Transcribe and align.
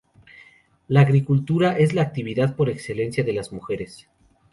La 0.87 1.01
agricultura 1.01 1.77
es 1.77 1.93
la 1.93 2.01
actividad 2.01 2.55
por 2.55 2.71
excelencia 2.71 3.23
de 3.23 3.33
las 3.33 3.51
mujeres. 3.53 4.09